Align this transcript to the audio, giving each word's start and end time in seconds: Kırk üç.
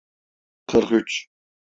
Kırk 0.67 0.91
üç. 0.91 1.27